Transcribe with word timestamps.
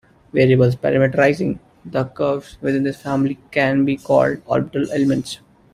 Variables 0.33 0.75
parameterising 0.75 1.59
the 1.85 2.05
curves 2.05 2.57
within 2.59 2.81
this 2.81 2.99
family 2.99 3.37
can 3.51 3.85
be 3.85 3.97
called 3.97 4.39
"orbital 4.47 4.91
elements". 4.91 5.37